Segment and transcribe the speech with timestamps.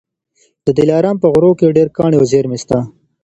[0.65, 2.77] د دلارام په غرو کي ډېر کاڼي او زېرمې سته.